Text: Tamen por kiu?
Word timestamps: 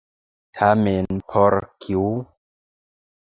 Tamen 0.59 1.19
por 1.33 1.57
kiu? 1.85 2.07